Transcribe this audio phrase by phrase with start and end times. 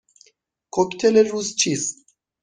[0.73, 2.05] کوکتل روز چیست؟